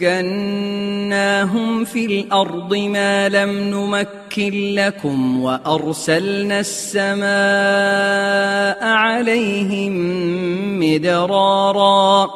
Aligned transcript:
مكناهم 0.00 1.84
في 1.84 2.04
الأرض 2.06 2.74
ما 2.74 3.28
لم 3.28 3.50
نمكن 3.50 4.74
لكم 4.74 5.42
وأرسلنا 5.42 6.60
السماء 6.60 7.24
عليهم 8.84 9.92
مدرارا 10.80 12.30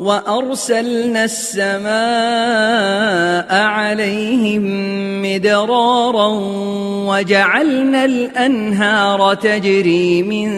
وأرسلنا 0.00 1.24
السماء 1.24 1.90
عليهم 3.52 4.62
مدرارا 5.22 6.28
وجعلنا 7.08 8.04
الأنهار 8.04 9.34
تجري 9.34 10.22
من 10.22 10.50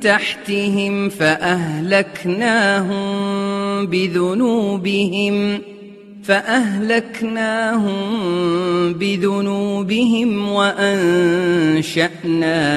تحتهم 0.00 1.08
فأهلكناهم 1.08 2.96
بذنوبهم 3.86 5.58
فأهلكناهم 6.22 7.92
بذنوبهم 8.92 10.48
وأنشأنا 10.48 12.12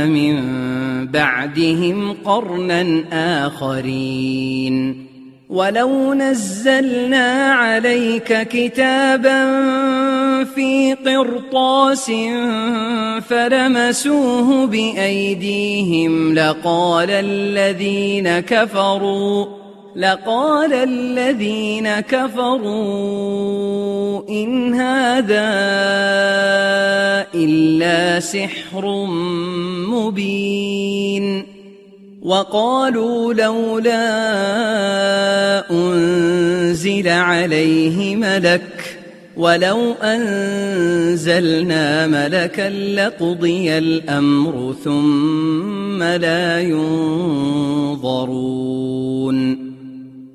من 0.06 0.36
بعدهم 1.08 2.14
قرنا 2.26 3.04
آخرين 3.48 5.09
ولو 5.50 6.14
نزلنا 6.14 7.54
عليك 7.54 8.48
كتابا 8.48 9.44
في 10.44 10.94
قرطاس 11.06 12.12
فلمسوه 13.28 14.68
بايديهم 14.68 16.34
لقال 16.34 17.10
الذين 17.12 18.40
كفروا 18.40 19.46
لقال 19.96 20.74
الذين 20.74 22.00
كفروا 22.00 23.10
ان 24.30 24.74
هذا 24.74 25.50
الا 27.36 28.20
سحر 28.20 29.06
مبين 29.90 31.46
وقالوا 32.22 33.34
لولا 33.34 34.02
أنزل 35.72 37.08
عليه 37.08 38.16
ملك 38.16 38.98
ولو 39.38 39.94
أنزلنا 40.04 41.28
ملكا 42.08 42.70
لقضي 42.70 43.78
الأمر 43.78 44.76
ثم 44.84 46.04
لا 46.04 46.62
ينظرون. 46.62 48.10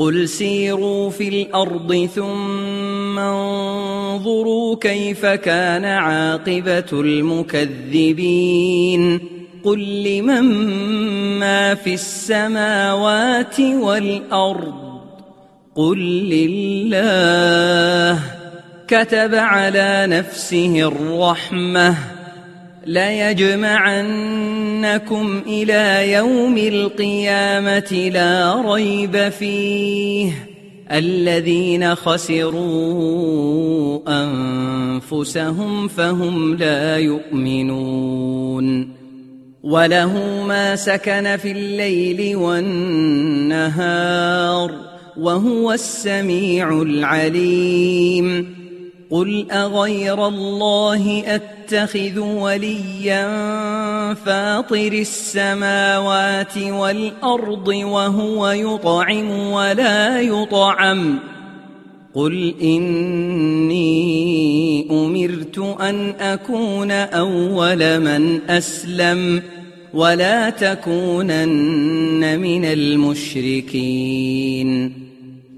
قل 0.00 0.28
سيروا 0.28 1.10
في 1.10 1.28
الأرض 1.28 2.08
ثم 2.14 3.18
انظروا 3.18 4.76
كيف 4.76 5.26
كان 5.26 5.84
عاقبه 5.84 6.84
المكذبين 6.92 8.40
قل 9.64 10.02
لمن 10.02 10.44
ما 11.38 11.74
في 11.74 11.94
السماوات 11.94 13.60
والارض 13.60 15.00
قل 15.74 15.98
لله 16.28 18.20
كتب 18.88 19.34
على 19.34 20.06
نفسه 20.08 20.80
الرحمه 20.80 22.19
ليجمعنكم 22.86 24.12
إلى 25.46 26.12
يوم 26.12 26.58
القيامه 26.58 28.10
لا 28.12 28.62
ريب 28.72 29.28
فيه 29.28 30.32
الذين 30.92 31.94
خسروا 31.94 32.60
انفسهم 34.08 35.88
فهم 35.88 36.54
لا 36.54 36.96
يؤمنون 36.96 38.90
وله 39.62 40.44
ما 40.48 40.76
سكن 40.76 41.36
في 41.36 41.52
الليل 41.52 42.36
والنهار 42.36 43.90
وهو 45.16 45.72
السميع 45.72 46.82
العليم 46.82 48.54
قل 49.10 49.50
اغير 49.50 50.28
الله 50.28 51.22
اتخذ 51.72 52.18
وليا 52.18 53.24
فاطر 54.14 54.92
السماوات 54.92 56.58
والأرض 56.58 57.68
وهو 57.68 58.50
يطعم 58.50 59.30
ولا 59.30 60.20
يطعم. 60.20 61.18
قل 62.14 62.54
إني 62.62 63.90
أمرت 64.90 65.58
أن 65.80 66.14
أكون 66.20 66.90
أول 66.90 68.00
من 68.00 68.50
أسلم 68.50 69.42
ولا 69.94 70.50
تكونن 70.50 72.40
من 72.40 72.64
المشركين. 72.64 73.90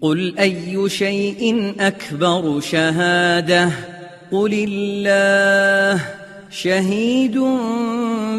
قل 0.00 0.38
اي 0.38 0.88
شيء 0.88 1.72
اكبر 1.80 2.60
شهاده 2.60 3.70
قل 4.32 4.66
الله 4.68 6.02
شهيد 6.50 7.38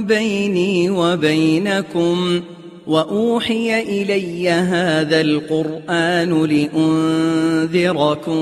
بيني 0.07 0.89
وبينكم 0.89 2.41
واوحي 2.87 3.81
الي 3.81 4.49
هذا 4.49 5.21
القران 5.21 6.45
لانذركم 6.45 8.37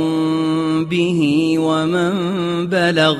به 0.86 1.56
ومن 1.60 2.12
بلغ 2.68 3.18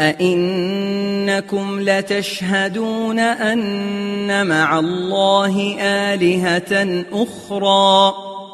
أئنكم 0.00 1.80
لتشهدون 1.80 3.18
أن 3.18 4.46
مع 4.46 4.78
الله 4.78 5.76
آلهة 5.80 7.04
أخرى 7.12 8.31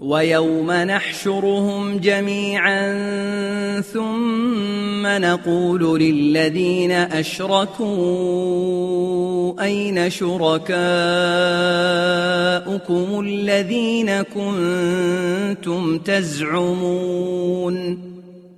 ويوم 0.00 0.72
نحشرهم 0.72 1.98
جميعا 1.98 2.80
ثم 3.80 5.06
نقول 5.06 6.00
للذين 6.00 6.92
أشركوا 6.92 7.88
أين 9.62 10.10
شركاؤكم 10.10 10.80
الذين 13.20 14.22
كنتم 14.22 15.98
تزعمون 15.98 17.98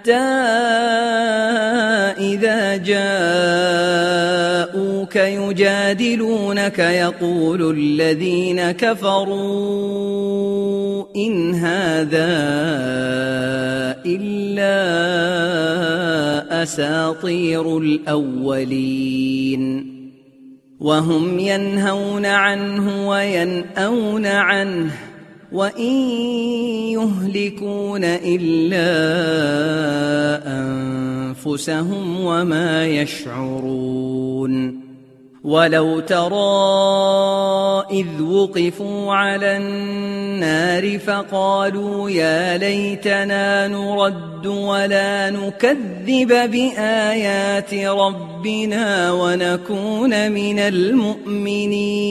حتى 0.00 0.12
إذا 2.18 2.76
جاءوك 2.76 3.16
يجادلونك 5.16 6.78
يقول 6.78 7.76
الذين 7.76 8.70
كفروا 8.70 9.84
إن 11.16 11.54
هذا 11.54 12.40
إلا 14.06 14.72
أساطير 16.62 17.78
الأولين. 17.78 19.60
وهم 20.80 21.38
ينهون 21.38 22.26
عنه 22.26 23.08
وينأون 23.08 24.26
عنه. 24.26 25.09
وإن 25.52 25.92
يهلكون 26.94 28.04
إلا 28.04 28.90
أنفسهم 30.46 32.24
وما 32.24 32.86
يشعرون 32.86 34.80
ولو 35.44 36.00
ترى 36.00 36.40
إذ 37.90 38.22
وقفوا 38.22 39.14
على 39.14 39.56
النار 39.56 40.98
فقالوا 40.98 42.10
يا 42.10 42.58
ليتنا 42.58 43.68
نرد 43.68 44.46
ولا 44.46 45.30
نكذب 45.30 46.50
بآيات 46.50 47.74
ربنا 47.74 49.12
ونكون 49.12 50.32
من 50.32 50.58
المؤمنين 50.58 52.10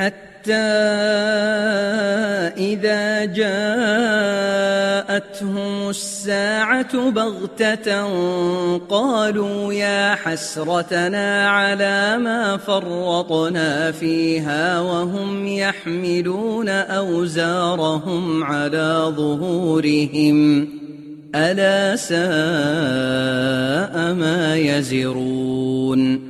حتى 0.00 0.52
إذا 2.56 3.24
جاءتهم 5.04 5.88
الساعة 5.88 7.10
بغتة 7.10 8.04
قالوا 8.76 9.72
يا 9.72 10.14
حسرتنا 10.14 11.48
على 11.48 12.18
ما 12.18 12.56
فرطنا 12.56 13.92
فيها 13.92 14.80
وهم 14.80 15.46
يحملون 15.46 16.68
أوزارهم 16.68 18.44
على 18.44 19.12
ظهورهم 19.16 20.68
ألا 21.34 21.96
ساء 21.96 22.20
ما 24.14 24.56
يزرون 24.56 26.29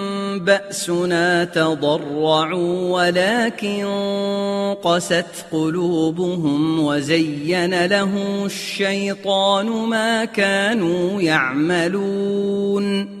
بأسنا 0.39 1.43
تضرعوا 1.43 2.89
ولكن 2.89 3.85
قست 4.83 5.25
قلوبهم 5.51 6.85
وزين 6.85 7.85
لهم 7.85 8.45
الشيطان 8.45 9.65
ما 9.65 10.25
كانوا 10.25 11.21
يعملون 11.21 13.20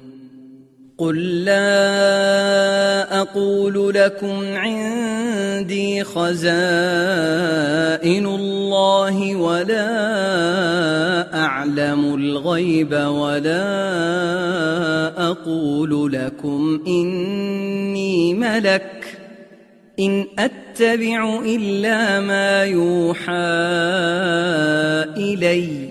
قل 1.01 1.45
لا 1.45 3.21
أقول 3.21 3.93
لكم 3.93 4.43
عندي 4.55 6.03
خزائن 6.03 6.35
الله 8.25 9.35
ولا 9.35 9.85
أعلم 11.43 12.15
الغيب 12.15 12.93
ولا 12.93 13.67
أقول 15.29 16.13
لكم 16.13 16.81
إني 16.87 18.33
ملك 18.33 19.17
إن 19.99 20.25
أتبع 20.39 21.39
إلا 21.45 22.19
ما 22.19 22.63
يوحى 22.63 23.33
إلي 25.17 25.90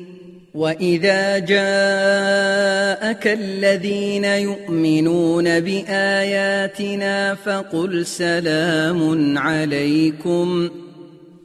وإذا 0.53 1.37
جاءك 1.39 3.27
الذين 3.27 4.25
يؤمنون 4.25 5.59
بآياتنا 5.59 7.35
فقل 7.35 8.05
سلام 8.05 9.37
عليكم 9.37 10.69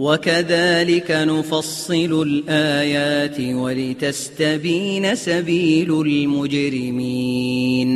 وكذلك 0.00 1.10
نفصل 1.10 2.22
الآيات 2.22 3.40
ولتستبين 3.40 5.14
سبيل 5.14 6.00
المجرمين. 6.00 7.90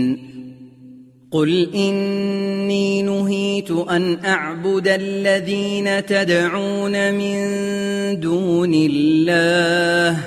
قل 1.31 1.75
إني 1.75 3.03
نهيت 3.03 3.71
أن 3.71 4.25
أعبد 4.25 4.89
الذين 4.89 6.07
تدعون 6.07 7.15
من 7.15 7.37
دون 8.21 8.75
الله. 8.75 10.19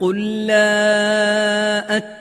قل 0.00 0.46
لا 0.46 1.96
أتبع 1.96 2.19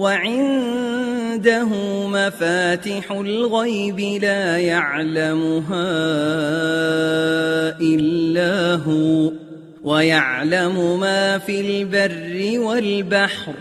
وعنده 0.00 1.68
مفاتح 2.08 3.12
الغيب 3.12 4.00
لا 4.00 4.58
يعلمها 4.58 5.88
إلا 7.80 8.74
هو 8.74 9.32
ويعلم 9.84 11.00
ما 11.00 11.38
في 11.38 11.60
البر 11.60 12.58
والبحر. 12.60 13.54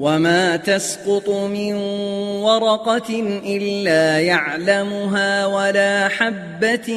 وما 0.00 0.56
تسقط 0.56 1.28
من 1.28 1.74
ورقة 2.40 3.40
إلا 3.46 4.20
يعلمها 4.20 5.46
ولا 5.46 6.08
حبة 6.08 6.88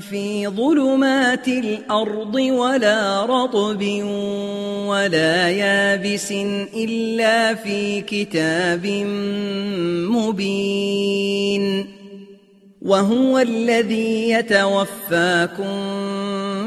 في 0.00 0.48
ظلمات 0.48 1.48
الأرض 1.48 2.34
ولا 2.34 3.24
رطب 3.24 3.82
ولا 4.86 5.48
يابس 5.48 6.32
إلا 6.74 7.54
في 7.54 8.00
كتاب 8.00 8.86
مبين 10.10 11.86
وهو 12.82 13.38
الذي 13.38 14.30
يتوفاكم 14.30 15.66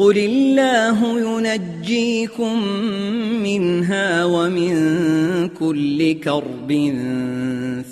قل 0.00 0.18
الله 0.18 0.98
ينجيكم 1.20 2.62
منها 3.42 4.24
ومن 4.24 4.72
كل 5.48 6.12
كرب 6.12 6.70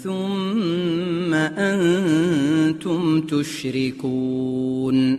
ثم 0.05 1.35
أنتم 1.35 3.21
تشركون 3.21 5.19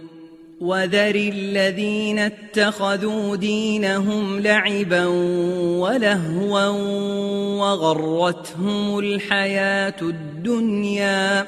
وذر 0.61 1.15
الذين 1.15 2.19
اتخذوا 2.19 3.35
دينهم 3.35 4.39
لعبا 4.39 5.05
ولهوا 5.79 6.67
وغرتهم 7.61 8.99
الحياة 8.99 10.01
الدنيا 10.01 11.47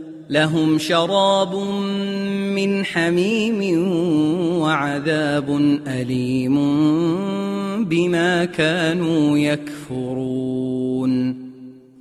لهم 0.31 0.77
شراب 0.77 1.55
من 2.55 2.85
حميم 2.85 3.87
وعذاب 4.61 5.49
أليم 5.87 6.55
بما 7.85 8.45
كانوا 8.45 9.37
يكفرون. 9.37 10.71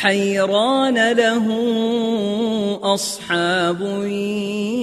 حيران 0.00 1.12
له 1.12 1.46
أصحاب 2.82 3.80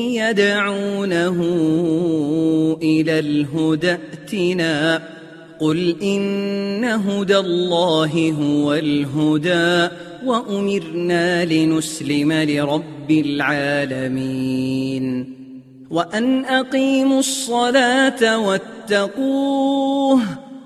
يدعونه 0.09 1.37
إلى 2.81 3.19
الهدى 3.19 3.91
ائتنا. 3.91 5.01
قل 5.59 5.95
إن 6.01 6.83
هدى 6.83 7.37
الله 7.37 8.33
هو 8.41 8.73
الهدى 8.73 9.95
وأمرنا 10.25 11.45
لنسلم 11.45 12.33
لرب 12.33 13.11
العالمين. 13.11 15.05
وأن 15.91 16.45
أقيموا 16.45 17.19
الصلاة 17.19 18.39
واتقوه 18.39 20.21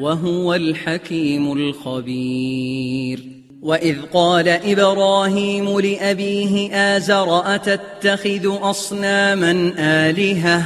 وهو 0.00 0.54
الحكيم 0.54 1.52
الخبير. 1.52 3.20
وإذ 3.62 3.96
قال 4.14 4.48
إبراهيم 4.48 5.80
لأبيه 5.80 6.74
آزر 6.74 7.54
أتتخذ 7.54 8.70
أصناما 8.70 9.72
آلهة؟ 9.78 10.64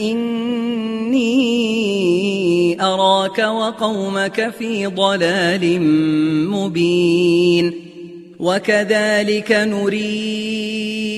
إني 0.00 1.38
أراك 2.82 3.38
وقومك 3.38 4.50
في 4.58 4.86
ضلال 4.86 5.82
مبين. 6.50 7.72
وكذلك 8.40 9.52
نري 9.52 11.17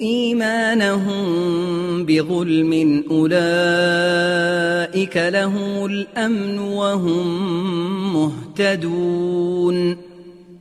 إيمانهم 0.00 1.26
بظلم 2.06 3.04
أولئك 3.10 5.16
لهم 5.16 5.86
الأمن 5.86 6.58
وهم 6.58 7.26
مهتدون 8.14 9.96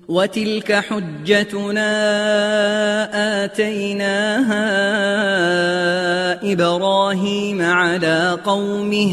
وتلك 0.08 0.74
حجتنا 0.74 1.92
آتيناها 3.44 4.66
إبراهيم 6.54 7.62
على 7.62 8.40
قومه 8.46 9.12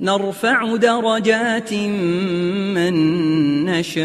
نرفع 0.00 0.76
درجات 0.76 1.74
من 2.74 2.94
نشاء 3.64 4.04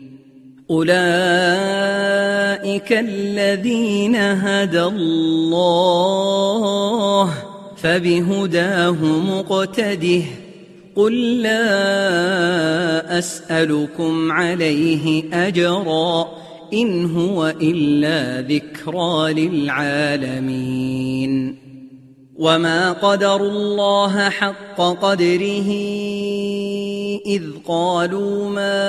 أولئك 0.71 0.91
الذين 2.91 4.15
هدى 4.15 4.83
الله 4.83 5.81
فبهداه 7.77 9.05
مقتده 9.05 10.23
قل 10.95 11.41
لا 11.41 13.19
أسألكم 13.19 14.31
عليه 14.31 15.23
أجرا 15.47 16.27
إن 16.73 17.15
هو 17.15 17.53
إلا 17.61 18.41
ذكرى 18.41 19.33
للعالمين. 19.33 20.81
وما 22.41 22.91
قدروا 22.91 23.49
الله 23.49 24.29
حق 24.29 24.81
قدره 24.81 25.71
إذ 27.25 27.43
قالوا 27.67 28.49
ما 28.49 28.79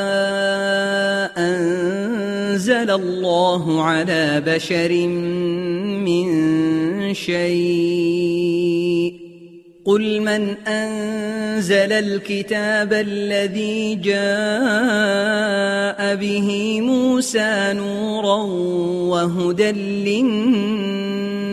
أنزل 1.38 2.90
الله 2.90 3.82
على 3.82 4.42
بشر 4.46 5.06
من 6.06 6.28
شيء 7.14 8.62
قل 9.84 10.20
من 10.20 10.56
أنزل 10.66 11.92
الكتاب 11.92 12.92
الذي 12.92 13.94
جاء 13.94 14.22
به 16.14 16.80
موسى 16.80 17.72
نورا 17.72 18.42
وهدى 19.12 19.72
للناس 19.72 21.52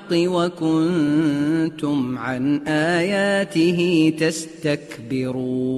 وكنتم 0.13 2.17
عن 2.17 2.67
آياته 2.67 4.13
تستكبرون. 4.19 5.71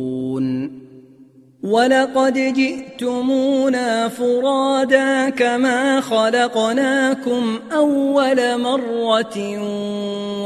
ولقد 1.64 2.34
جئتمونا 2.34 4.10
فرادا 4.10 5.30
كما 5.30 6.02
خلقناكم 6.02 7.60
أول 7.72 8.62
مرة 8.62 9.38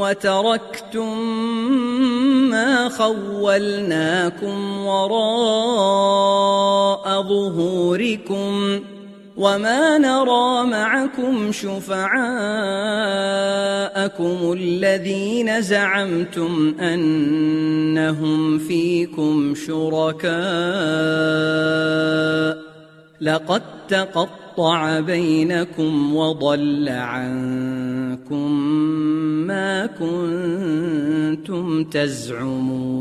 وتركتم 0.00 1.18
ما 2.50 2.88
خولناكم 2.88 4.86
وراء 4.86 6.42
ظهوركم. 7.22 8.80
وما 9.38 9.98
نرى 9.98 10.66
معكم 10.66 11.52
شفعاء 11.52 13.18
شُرَكَاءَكُمُ 13.98 14.52
الَّذِينَ 14.52 15.62
زَعَمْتُمْ 15.62 16.74
أَنَّهُمْ 16.80 18.58
فِيكُمْ 18.58 19.54
شُرَكَاءُ 19.54 20.38
لَقَد 23.20 23.62
تَّقَطَّعَ 23.88 25.00
بَيْنَكُمْ 25.00 26.16
وَضَلَّ 26.16 26.88
عَنكُم 26.88 28.52
مَّا 29.46 29.86
كُنتُمْ 29.86 31.84
تَزْعُمُونَ 31.84 32.98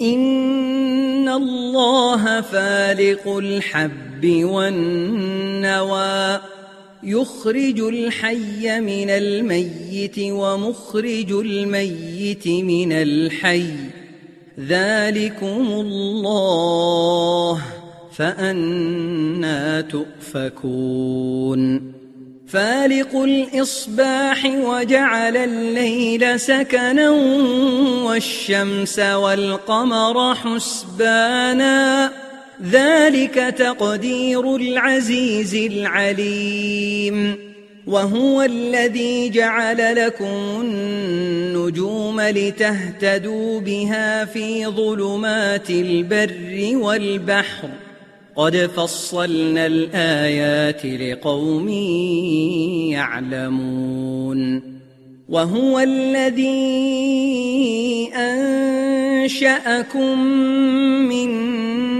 إِنَّ 0.00 1.28
اللَّهَ 1.28 2.40
فَالِقُ 2.40 3.28
الْحَبِّ 3.28 4.13
وَالنَّوَىٰ 4.24 6.40
يخرج 7.04 7.80
الحي 7.80 8.80
من 8.80 9.10
الميت 9.10 10.14
ومخرج 10.18 11.32
الميت 11.32 12.48
من 12.48 12.92
الحي. 12.92 13.66
ذلكم 14.60 15.66
الله 15.70 17.62
فأنا 18.16 19.80
تؤفكون. 19.80 21.92
فالق 22.48 23.16
الإصباح 23.16 24.44
وجعل 24.44 25.36
الليل 25.36 26.40
سكنا 26.40 27.10
والشمس 28.04 28.98
والقمر 28.98 30.34
حسبانا. 30.34 32.23
ذلك 32.62 33.34
تقدير 33.34 34.56
العزيز 34.56 35.54
العليم 35.54 37.36
وهو 37.86 38.42
الذي 38.42 39.30
جعل 39.30 40.06
لكم 40.06 40.60
النجوم 40.60 42.20
لتهتدوا 42.20 43.60
بها 43.60 44.24
في 44.24 44.66
ظلمات 44.66 45.70
البر 45.70 46.70
والبحر. 46.74 47.68
قد 48.36 48.56
فصلنا 48.56 49.66
الآيات 49.66 50.86
لقوم 50.86 51.68
يعلمون. 52.92 54.73
وهو 55.28 55.80
الذي 55.80 56.44
أنشأكم 58.14 60.18
من 61.08 61.30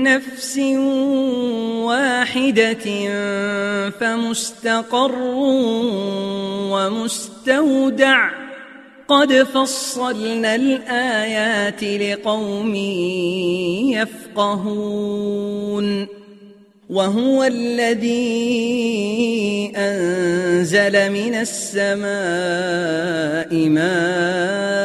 نفس 0.03 0.59
واحدة 1.89 2.87
فمستقر 3.91 5.19
ومستودع. 6.73 8.31
قد 9.09 9.33
فصلنا 9.33 10.55
الآيات 10.55 11.85
لقوم 11.85 12.75
يفقهون. 14.45 16.07
وهو 16.91 17.45
الذي 17.45 18.13
أنزل 19.77 21.13
من 21.13 21.35
السماء 21.35 22.09
ماء 23.69 24.85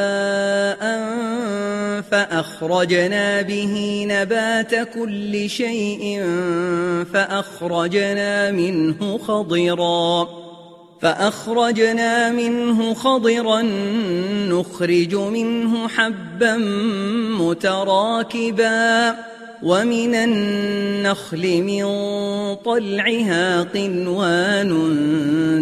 فأخرجنا 2.11 3.41
به 3.41 4.05
نبات 4.09 4.75
كل 4.93 5.49
شيء 5.49 6.23
فأخرجنا 7.13 8.51
منه 8.51 9.17
خضرا 9.17 10.27
فأخرجنا 11.01 12.31
منه 12.31 12.93
خضرا 12.93 13.61
نخرج 14.49 15.15
منه 15.15 15.87
حبا 15.87 16.57
متراكبا 17.39 19.15
ومن 19.63 20.15
النخل 20.15 21.61
من 21.61 21.85
طلعها 22.55 23.61
قنوان 23.61 24.71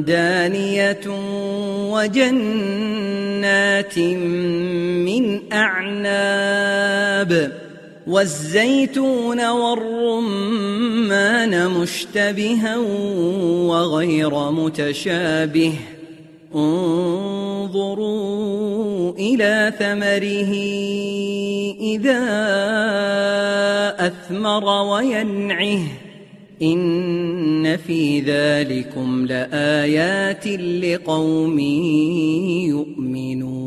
دانية 0.08 1.02
وجنات 1.91 4.00
من 4.00 5.54
أعناب 5.54 7.52
والزيتون 8.08 9.50
والرمان 9.50 11.70
مشتبها 11.70 12.78
وغير 13.68 14.52
متشابه 14.52 15.74
انظروا 16.56 18.28
إلى 19.14 19.74
ثمره 19.80 20.54
إذا 21.82 22.24
أثمر 24.08 24.66
وينعه. 24.66 25.82
إن 26.62 27.78
في 27.78 28.20
ذلكم 28.22 29.26
لآيات 29.26 30.48
لقوم 30.48 31.60
يؤمنون. 32.70 33.58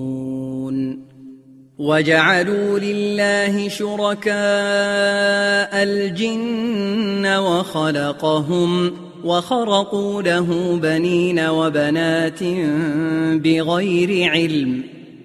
وجعلوا 1.78 2.78
لله 2.78 3.68
شركاء 3.68 4.32
الجن 5.82 7.26
وخلقهم 7.26 8.92
وخرقوا 9.24 10.22
له 10.22 10.78
بنين 10.82 11.40
وبنات 11.40 12.42
بغير 13.42 14.30
علم 14.30 14.82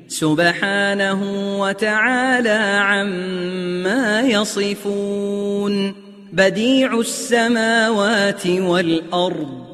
سبحانه 0.07 1.21
وتعالى 1.59 2.79
عما 2.81 4.21
يصفون 4.21 5.93
بديع 6.33 6.99
السماوات 6.99 8.47
والأرض 8.47 9.65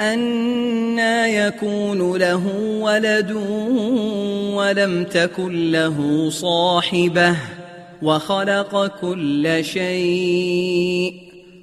أنا 0.00 1.26
يكون 1.26 2.16
له 2.18 2.46
ولد 2.80 3.32
ولم 4.54 5.04
تكن 5.04 5.70
له 5.70 6.30
صاحبة 6.30 7.36
وخلق 8.02 8.86
كل 9.00 9.64
شيء 9.64 11.25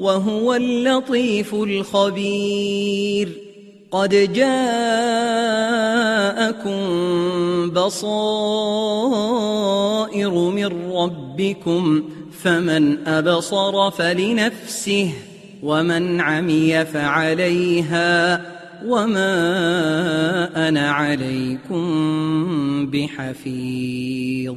وهو 0.00 0.54
اللطيف 0.54 1.54
الخبير. 1.54 3.28
قد 3.90 4.32
جاءكم 4.32 4.90
بصائر 7.70 8.70
من 10.30 10.92
ربكم 10.92 12.02
فمن 12.42 13.08
أبصر 13.08 13.90
فلنفسه 13.90 15.10
ومن 15.62 16.20
عمي 16.20 16.84
فعليها 16.84 18.42
وما 18.86 19.28
أنا 20.68 20.90
عليكم 20.90 21.86
بحفيظ. 22.90 24.56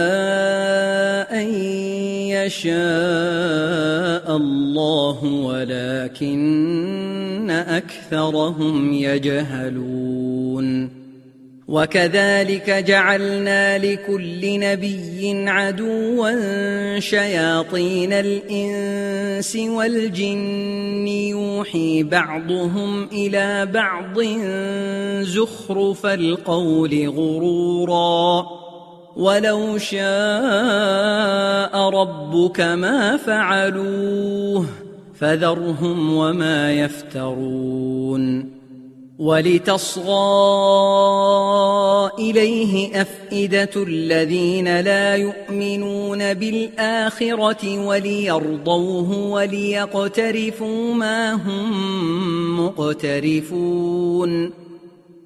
يشاء 2.51 4.37
الله 4.37 5.23
ولكن 5.23 7.51
أكثرهم 7.51 8.93
يجهلون. 8.93 11.01
وكذلك 11.67 12.69
جعلنا 12.69 13.77
لكل 13.77 14.59
نبي 14.59 15.49
عدوا 15.49 16.99
شياطين 16.99 18.13
الإنس 18.13 19.55
والجن 19.55 21.07
يوحي 21.07 22.03
بعضهم 22.03 23.03
إلى 23.03 23.65
بعض 23.65 24.21
زخرف 25.23 26.05
القول 26.05 27.09
غرورا. 27.09 28.60
ولو 29.15 29.77
شاء 29.77 30.01
ربك 31.89 32.61
ما 32.61 33.17
فعلوه 33.17 34.65
فذرهم 35.15 36.13
وما 36.13 36.73
يفترون 36.73 38.61
ولتصغى 39.19 40.11
إليه 42.19 43.01
أفئدة 43.01 43.69
الذين 43.75 44.79
لا 44.79 45.15
يؤمنون 45.15 46.33
بالآخرة 46.33 47.85
وليرضوه 47.85 49.27
وليقترفوا 49.27 50.93
ما 50.93 51.33
هم 51.33 52.65
مقترفون 52.65 54.60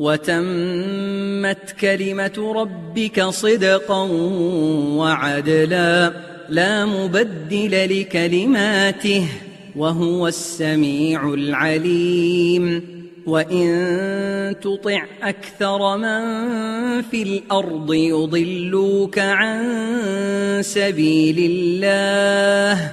وتمت 0.00 1.74
كلمة 1.80 2.52
ربك 2.56 3.22
صدقا 3.22 4.02
وعدلا 4.96 6.12
لا 6.48 6.86
مبدل 6.86 8.00
لكلماته 8.00 9.26
وهو 9.76 10.28
السميع 10.28 11.34
العليم. 11.34 12.64
وإن 13.26 14.56
تطع 14.62 15.04
أكثر 15.22 15.96
من 15.96 16.22
في 17.02 17.22
الأرض 17.22 17.94
يضلوك 17.94 19.18
عن 19.18 19.60
سبيل 20.62 21.36
الله 21.50 22.92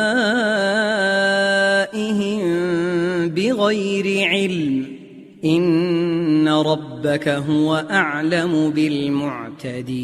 بغير 3.28 4.28
علم. 4.28 4.86
إن 5.44 6.48
ربك 6.48 7.28
هو 7.28 7.84
أعلم 7.90 8.70
بالمعتدين. 8.70 9.96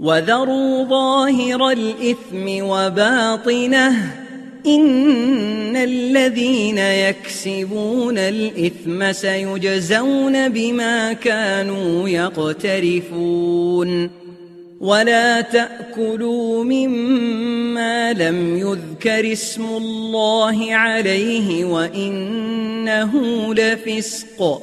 وذروا 0.00 0.84
ظاهر 0.84 1.70
الإثم 1.70 2.64
وباطنه 2.64 4.19
إن 4.66 5.76
الذين 5.76 6.78
يكسبون 6.78 8.18
الإثم 8.18 9.12
سيجزون 9.12 10.48
بما 10.48 11.12
كانوا 11.12 12.08
يقترفون. 12.08 14.10
ولا 14.80 15.40
تأكلوا 15.40 16.64
مما 16.64 18.12
لم 18.12 18.56
يذكر 18.56 19.32
اسم 19.32 19.64
الله 19.64 20.74
عليه 20.74 21.64
وإنه 21.64 23.14
لفسق. 23.54 24.62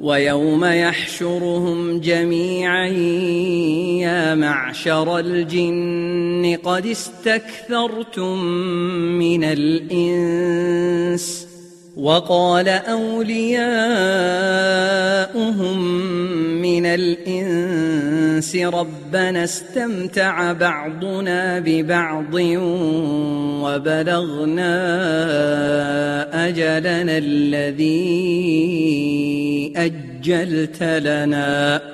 ويوم 0.00 0.64
يحشرهم 0.64 2.00
جميعا 2.00 2.86
يا 4.02 4.34
معشر 4.34 5.18
الجن 5.18 6.58
قد 6.64 6.86
استكثرتم 6.86 8.44
من 9.18 9.44
الإنس 9.44 10.74
وقال 11.96 12.68
أولياؤهم 12.68 13.68
من 16.62 16.86
الإنس 16.86 18.56
ربنا 18.56 19.44
استمتع 19.44 20.52
بعضنا 20.52 21.58
ببعض 21.58 22.34
وبلغنا 23.64 24.74
أجلنا 26.48 27.18
الذي 27.18 28.12
أجلت 29.76 30.82
لنا. 30.82 31.93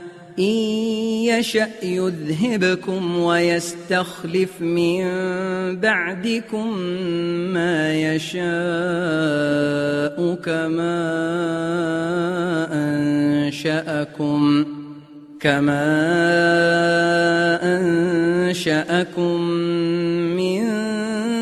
إن 0.39 0.55
يشأ 1.25 1.69
يذهبكم 1.83 3.19
ويستخلف 3.19 4.61
من 4.61 5.03
بعدكم 5.79 6.77
ما 7.53 7.93
يشاء 7.95 8.41
كما 10.35 10.97
أنشأكم 12.73 14.65
كما 15.39 15.87
أنشأكم 17.63 19.41
من 20.37 20.61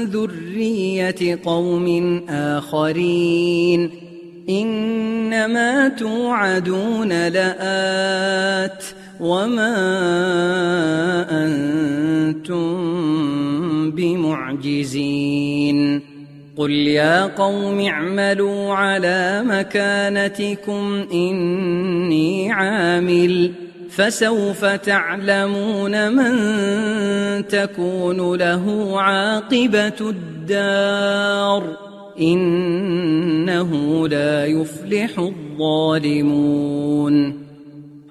ذرية 0.06 1.40
قوم 1.46 2.26
آخرين 2.30 4.09
إنما 4.50 5.88
توعدون 5.88 7.28
لآت 7.28 8.84
وما 9.20 9.76
أنتم 11.32 12.72
بمعجزين. 13.92 16.02
قل 16.58 16.72
يا 16.72 17.26
قوم 17.26 17.80
اعملوا 17.80 18.74
على 18.74 19.44
مكانتكم 19.46 21.06
إني 21.14 22.52
عامل. 22.52 23.52
فسوف 23.90 24.66
تعلمون 24.66 26.16
من 26.16 27.48
تكون 27.48 28.36
له 28.36 28.94
عاقبة 29.02 30.00
الدار. 30.02 31.89
إنه 32.22 34.08
لا 34.08 34.46
يفلح 34.46 35.20
الظالمون. 35.20 37.14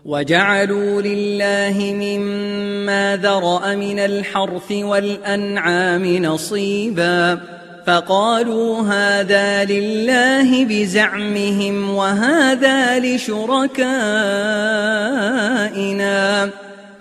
وجعلوا 0.04 1.02
لله 1.02 1.94
مما 1.94 3.18
ذرأ 3.22 3.74
من 3.74 3.98
الحرث 3.98 4.72
والأنعام 4.72 6.24
نصيبا. 6.24 7.38
فقالوا 7.86 8.80
هذا 8.80 9.64
لله 9.64 10.64
بزعمهم 10.64 11.90
وهذا 11.90 12.98
لشركائنا. 12.98 13.48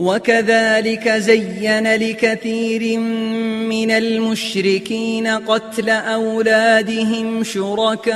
وكذلك 0.00 1.08
زين 1.08 1.94
لكثير 1.94 2.98
من 3.68 3.90
المشركين 3.90 5.26
قتل 5.26 5.90
أولادهم 5.90 7.44
شركاؤهم 7.44 8.08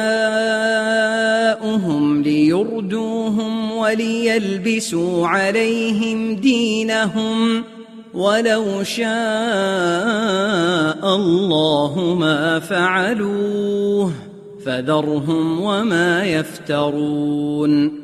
ليردوهم 2.22 3.72
وليلبسوا 3.72 5.28
عليهم 5.28 6.36
دينهم 6.36 7.64
ولو 8.14 8.82
شاء 8.82 9.04
الله 11.16 12.16
ما 12.18 12.58
فعلوه 12.60 14.12
فذرهم 14.64 15.60
وما 15.60 16.24
يفترون 16.24 18.03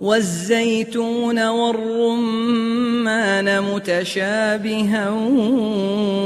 والزيتون 0.00 1.48
والرمان 1.48 2.94
متشابها 3.62 5.10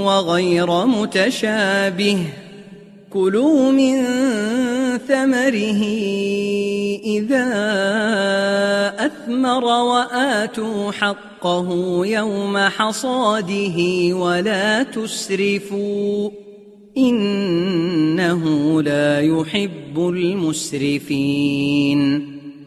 وغير 0.04 0.86
متشابه. 0.86 2.18
كلوا 3.10 3.72
من 3.72 4.02
ثمره 5.08 5.82
إذا 7.04 7.46
أثمر 8.98 9.64
وآتوا 9.64 10.92
حقه 10.92 12.00
يوم 12.06 12.58
حصاده 12.58 13.76
ولا 14.12 14.82
تسرفوا. 14.82 16.30
إنه 16.96 18.82
لا 18.82 19.20
يحب 19.20 19.98
المسرفين. 19.98 21.52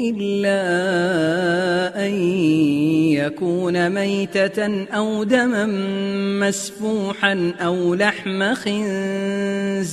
إلا 0.00 0.62
أن 2.06 2.12
يكون 3.12 3.90
ميتة 3.90 4.86
أو 4.86 5.24
دما 5.24 5.66
مسفوحا 6.40 7.52
أو 7.60 7.94
لحم 7.94 8.54
خنزير 8.54 9.92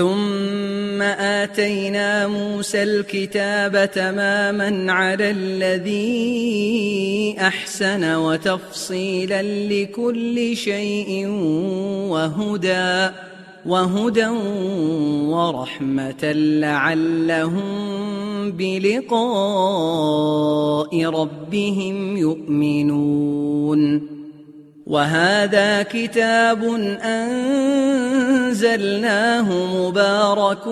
ثم 0.00 1.02
آتينا 1.02 2.26
موسى 2.26 2.82
الكتاب 2.82 3.90
تماما 3.90 4.92
على 4.92 5.30
الذي 5.30 6.16
أحسن 7.38 8.14
وتفصيلا 8.14 9.42
لكل 9.42 10.56
شيء 10.56 11.26
وهدى 12.08 13.08
وهدى 13.66 14.26
ورحمة 15.36 16.32
لعلهم 16.64 17.70
بلقاء 18.52 19.20
ربهم 21.04 22.16
يؤمنون. 22.16 24.19
وهذا 24.90 25.82
كتاب 25.82 26.64
أنزلناه 28.42 29.46
مبارك 29.76 30.64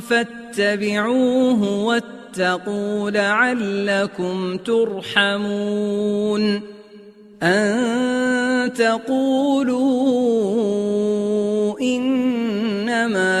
فاتبعوه 0.00 1.84
واتقوا 1.84 3.10
لعلكم 3.10 4.56
ترحمون 4.56 5.82
أن 7.42 8.72
تقولوا 8.72 9.80
إنما 11.80 13.40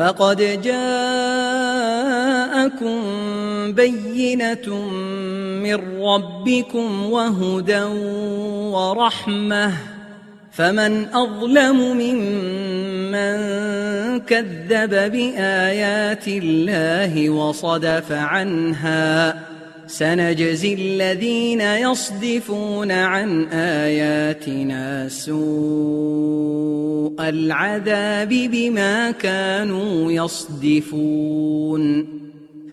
فقد 0.00 0.62
جاءكم 0.62 0.92
بينة 3.72 4.74
من 5.62 6.02
ربكم 6.02 7.06
وهدى 7.12 7.82
ورحمة 8.72 9.72
فمن 10.52 11.06
أظلم 11.14 11.76
ممن 11.76 13.40
كذب 14.20 14.90
بآيات 15.12 16.28
الله 16.28 17.30
وصدف 17.30 18.12
عنها 18.12 19.49
سنجزي 19.90 20.74
الذين 20.74 21.60
يصدفون 21.60 22.92
عن 22.92 23.46
آياتنا 23.48 25.08
سوء 25.08 25.40
العذاب 27.20 28.28
بما 28.28 29.10
كانوا 29.10 30.12
يصدفون 30.12 32.19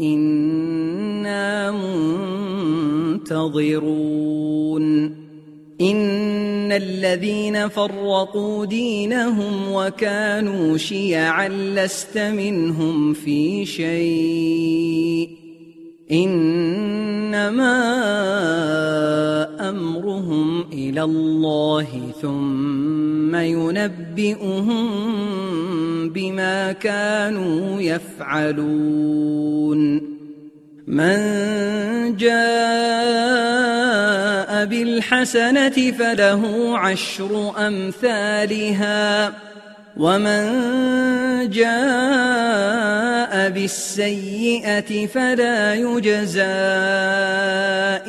إنا 0.00 1.70
منتظرون 3.20 4.84
إن 5.80 6.72
الذين 6.72 7.68
فرقوا 7.68 8.66
دينهم 8.66 9.72
وكانوا 9.72 10.76
شيعا 10.76 11.48
لست 11.48 12.18
منهم 12.18 13.14
في 13.14 13.66
شيء 13.66 15.43
إنما 16.12 17.74
أمرهم 19.70 20.72
إلى 20.72 21.02
الله 21.02 21.86
ثم 22.22 23.36
ينبئهم 23.36 24.88
بما 26.08 26.72
كانوا 26.72 27.80
يفعلون. 27.80 29.14
من 30.86 31.16
جاء 32.16 32.34
بالحسنة 34.64 35.90
فله 35.90 36.78
عشر 36.78 37.52
أمثالها. 37.66 39.32
ومن 39.96 40.44
جاء 41.50 43.50
بالسيئة 43.50 45.06
فلا 45.06 45.74
يجزى 45.74 46.42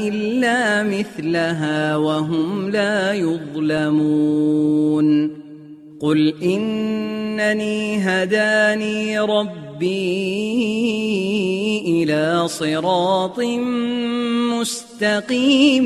إلا 0.10 0.84
مثلها 0.84 1.96
وهم 1.96 2.70
لا 2.70 3.14
يظلمون 3.14 5.06
قل 6.02 6.34
إنني 6.44 7.98
هداني 7.98 9.20
ربي 9.20 10.26
إلى 11.88 12.48
صراط 12.48 13.40
مستقيم 14.60 15.86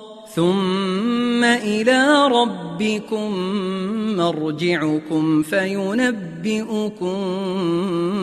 ثم 0.35 1.43
إلى 1.43 2.27
ربكم 2.27 3.31
مرجعكم 4.17 5.43
فينبئكم 5.43 7.15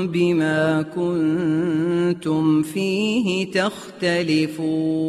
بما 0.06 0.82
كنتم 0.82 2.62
فيه 2.62 3.50
تختلفون. 3.50 5.08